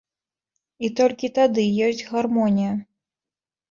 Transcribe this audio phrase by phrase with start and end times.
[0.87, 2.77] І толькі тады ёсць гармонія!